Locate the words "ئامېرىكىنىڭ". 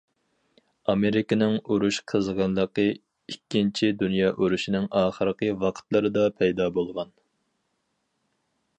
0.93-1.57